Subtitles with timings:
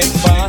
[0.00, 0.48] toi.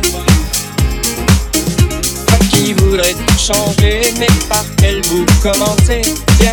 [2.50, 6.02] Qui voudrais tout changer, mais par quel bout commencer?
[6.40, 6.52] Viens,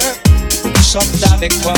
[0.81, 1.73] chante avec moi.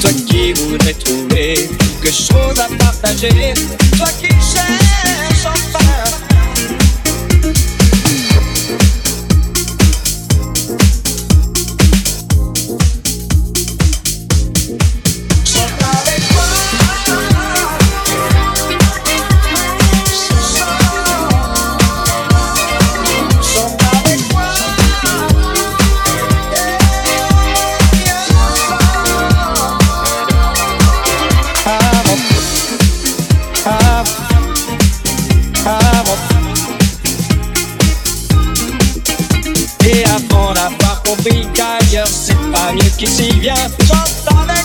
[0.00, 1.68] Toi qui voudrais trouver
[2.02, 3.54] quelque chose à partager,
[3.96, 5.85] toi qui cherches
[43.06, 43.54] qui s'y vient,
[43.86, 44.55] chante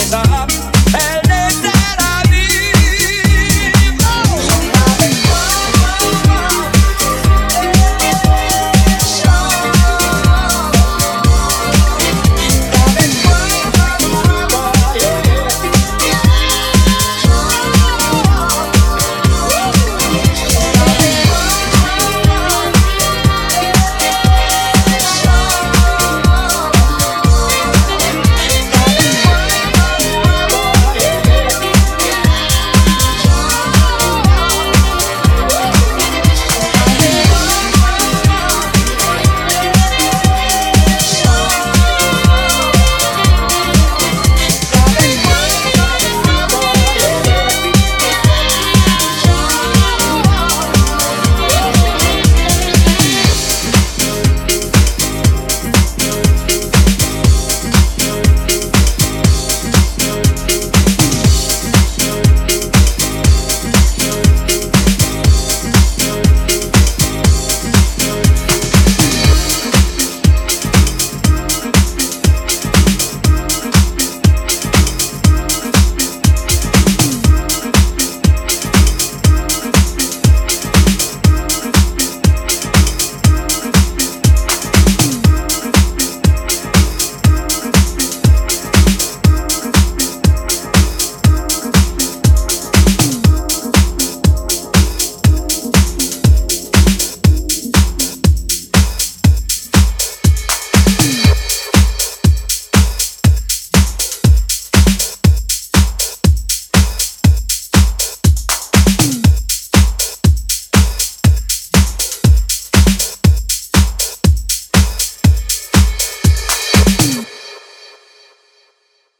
[0.00, 0.29] cabeza.